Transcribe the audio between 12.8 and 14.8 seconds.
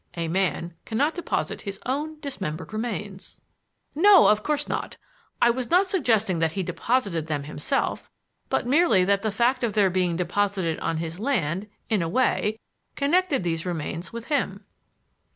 connected these remains with him."